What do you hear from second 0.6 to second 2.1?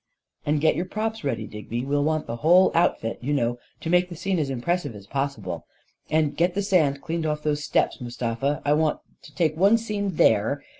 your props ready, Digby— we'll